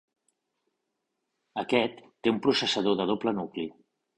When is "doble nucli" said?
3.15-3.69